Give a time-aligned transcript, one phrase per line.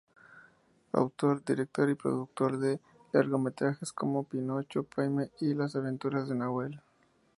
[0.93, 2.79] Autor, director y productor de
[3.13, 6.81] largometrajes como Pinocho, Pyme y Las Aventuras de Nahuel.